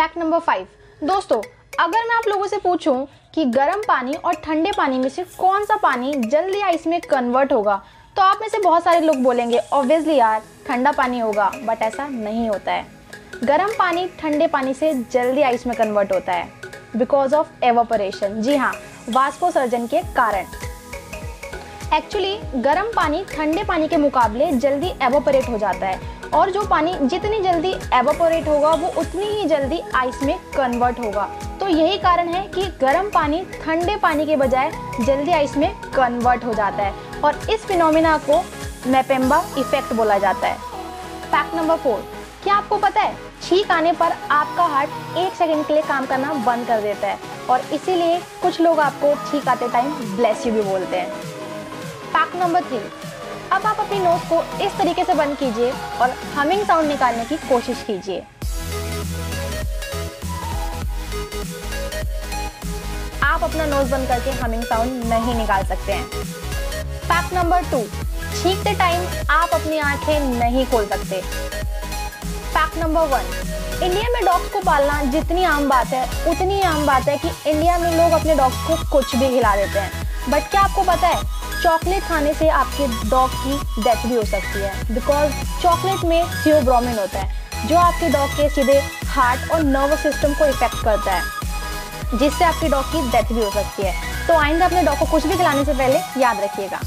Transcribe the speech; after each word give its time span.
Fact 0.00 0.16
number 0.18 0.38
five 0.38 0.66
दोस्तों, 1.02 1.40
अगर 1.80 2.06
मैं 2.08 2.14
आप 2.16 2.28
लोगों 2.28 2.46
से 2.46 2.58
पूछूँ 2.58 3.06
कि 3.34 3.44
गर्म 3.46 3.80
पानी 3.88 4.12
और 4.14 4.34
ठंडे 4.34 4.70
पानी 4.76 4.98
में 4.98 5.08
से 5.08 5.22
कौन 5.38 5.64
सा 5.64 5.76
पानी 5.76 6.12
जल्दी 6.14 6.60
आइस 6.60 6.86
में 6.86 7.00
कन्वर्ट 7.00 7.52
होगा 7.52 7.74
तो 8.16 8.22
आप 8.22 8.38
में 8.40 8.48
से 8.48 8.58
बहुत 8.58 8.84
सारे 8.84 9.00
लोग 9.00 9.16
बोलेंगे 9.22 9.58
ऑब्वियसली 9.58 10.14
यार, 10.16 10.42
ठंडा 10.66 10.92
पानी 10.92 11.18
होगा. 11.18 11.50
बट 11.64 11.82
ऐसा 11.82 12.06
नहीं 12.06 12.48
होता 12.48 12.72
है। 12.72 12.86
गर्म 13.44 13.72
पानी 13.78 14.06
ठंडे 14.20 14.46
पानी 14.46 14.74
से 14.74 14.92
जल्दी 15.12 15.42
आइस 15.42 15.66
में 15.66 15.76
कन्वर्ट 15.76 16.12
होता 16.12 16.32
है। 16.32 16.48
बिकॉज़ 16.96 17.34
ऑफ़ 17.34 17.64
एवोपरेशन 17.64 18.40
जी 18.42 18.56
हाँ 18.56 18.72
वास्पोसर्जन 19.08 19.86
के 19.86 20.00
कारण। 20.16 20.46
एक्चुअली 21.94 22.36
गर्म 22.56 22.90
पानी 22.96 23.24
ठंडे 23.32 23.64
पानी 23.64 23.88
के 23.88 23.96
मुकाबले 23.98 24.50
जल्दी 24.54 24.92
एवोपरेट 25.02 25.48
हो 25.48 25.58
जाता 25.58 25.86
है। 25.86 26.18
और 26.34 26.50
जो 26.50 26.62
पानी 26.66 26.92
जितनी 27.02 27.40
जल्दी 27.42 27.70
एवोपोरेट 27.94 28.48
होगा, 28.48 28.70
वो 28.70 28.88
उतनी 29.00 29.26
ही 29.26 29.44
जल्दी 29.48 29.80
आइस 29.94 30.22
में 30.22 30.36
कन्वर्ट 30.56 30.98
होगा। 31.00 31.24
तो 31.60 31.68
यही 31.68 31.98
कारण 31.98 32.28
है 32.28 32.46
कि 32.48 32.66
गर्म 32.80 33.10
पानी 33.10 33.42
ठंडे 33.54 33.96
पानी 33.96 34.26
के 34.26 34.36
बजाय 34.36 34.70
जल्दी 35.00 35.32
आइस 35.32 35.56
में 35.56 35.72
कन्वर्ट 35.94 36.44
हो 36.44 36.54
जाता 36.54 36.82
है 36.82 37.20
और 37.20 37.40
इस 37.50 37.64
फिनोमिना 37.66 38.16
को 38.28 38.42
मैपेम्बा 38.86 39.42
इफ़ेक्ट 39.58 39.92
बोला 39.92 40.18
जाता 40.18 40.46
है। 40.46 40.56
फैक्ट 41.22 41.54
नंबर 41.54 41.76
फोर 41.76 42.04
क्या 42.44 42.54
आपको 42.54 42.76
पता 42.78 43.00
है, 43.00 43.16
छींक 43.42 43.70
आने 43.70 43.92
पर 43.92 44.12
आपका 44.30 44.64
हार्ट 44.66 45.18
एक 45.18 45.32
सेकंड 45.34 45.66
के 45.66 45.72
लिए 45.72 45.82
काम 45.82 46.06
करना 46.06 46.32
बंद 46.46 46.66
कर 46.66 46.80
देता 46.80 47.08
है 47.08 47.18
और 47.50 47.60
इसीलिए 47.74 48.18
कुछ 48.42 48.60
लोग 48.60 48.80
आपको 48.80 49.14
छींक 49.26 49.48
आते 49.48 49.68
टाइम 49.68 49.90
ब्लेस 50.16 50.46
यू 50.46 50.52
भी 50.52 50.62
बोलते 50.62 50.96
हैं। 50.96 51.10
फैक्ट 52.06 52.36
नंबर 52.36 52.62
थ्री 52.62 52.78
अब 53.52 53.64
आप 53.66 53.80
अपनी 53.80 53.98
नोज़ 53.98 54.28
को 54.28 54.42
इस 54.64 54.76
तरीके 54.78 55.04
से 55.04 55.14
बंद 55.14 55.36
कीजिए 55.36 55.70
और 56.00 56.10
हमिंग 56.34 56.62
साउंड 56.66 56.88
निकालने 56.88 57.24
की 57.24 57.36
कोशिश 57.48 57.82
कीजिए। 57.86 58.22
आप 63.22 63.42
अपना 63.44 63.66
नोज़ 63.66 63.90
बंद 63.90 64.08
करके 64.08 64.30
हमिंग 64.40 64.62
साउंड 64.62 65.04
नहीं 65.04 65.34
निकाल 65.34 65.64
सकते 65.64 65.92
हैं। 65.92 66.04
फैक्ट 67.02 67.34
नंबर 67.34 67.62
टू, 67.70 67.82
छींकते 68.32 68.74
टाइम 68.74 69.06
आप 69.30 69.54
अपनी 69.54 69.78
आँखें 69.78 70.20
नहीं 70.20 70.64
खोल 70.66 70.86
सकते। 70.86 71.20
फैक्ट 71.20 72.78
नंबर 72.78 73.08
वन, 73.08 73.26
इंडिया 73.82 74.08
में 74.08 74.24
डॉग्स 74.24 74.52
को 74.52 74.60
पालना 74.60 75.02
जितनी 75.10 75.44
आम 75.46 75.68
बात 75.68 75.86
है, 75.86 76.04
उतनी 76.30 76.60
आम 76.62 76.86
बात 76.86 77.08
है 77.08 77.18
कि 77.18 77.50
इंडिया 77.50 77.78
में 77.78 77.90
लोग 77.98 78.20
अपने 78.20 78.34
डॉग्स 78.34 78.66
को 78.66 78.76
कुछ 78.92 79.16
भी 79.16 79.28
खिला 79.28 79.56
देते 79.56 79.78
हैं। 79.78 80.08
बट 80.30 80.50
क्या 80.50 80.60
आपको 80.60 80.82
पता 80.84 81.08
है 81.08 81.38
चॉकलेट 81.62 82.02
खाने 82.02 82.32
से 82.34 82.48
आपके 82.48 82.86
डॉग 83.08 83.30
की 83.36 83.82
डेथ 83.82 84.06
भी 84.08 84.14
हो 84.14 84.22
सकती 84.24 84.60
है। 84.60 84.94
बिकॉज़ 84.94 85.32
चॉकलेट 85.62 86.04
में 86.04 86.24
थियोब्रोमिन 86.46 86.98
होता 86.98 87.18
है, 87.18 87.66
जो 87.68 87.76
आपके 87.76 88.08
डॉग 88.08 88.30
के 88.30 88.48
सीधे 88.50 88.78
हार्ट 89.06 89.50
और 89.50 89.62
नर्वस 89.64 90.02
सिस्टम 90.02 90.34
को 90.34 90.46
इफ़ेक्ट 90.46 90.84
करता 90.84 91.12
है, 91.12 92.18
जिससे 92.18 92.44
आपके 92.44 92.68
डॉग 92.68 92.84
की 92.84 93.02
डेथ 93.10 93.32
भी 93.32 93.44
हो 93.44 93.50
सकती 93.50 93.82
है। 93.82 94.26
तो 94.26 94.38
आइंदा 94.38 94.66
अपने 94.66 94.82
डॉग 94.82 94.98
को 94.98 95.06
कुछ 95.06 95.26
भी 95.26 95.36
खिलाने 95.36 95.64
से 95.64 95.72
पहले 95.74 96.20
याद 96.20 96.40
रखिएगा। 96.40 96.80